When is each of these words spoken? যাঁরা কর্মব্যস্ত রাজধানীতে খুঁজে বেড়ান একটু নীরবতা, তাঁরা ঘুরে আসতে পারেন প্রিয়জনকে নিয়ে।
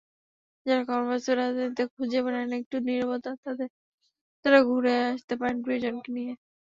যাঁরা 0.65 0.83
কর্মব্যস্ত 0.85 1.29
রাজধানীতে 1.33 1.83
খুঁজে 1.93 2.19
বেড়ান 2.25 2.49
একটু 2.59 2.75
নীরবতা, 2.87 3.31
তাঁরা 4.45 4.59
ঘুরে 4.69 4.93
আসতে 5.07 5.33
পারেন 5.39 5.57
প্রিয়জনকে 5.63 6.09
নিয়ে। 6.11 6.33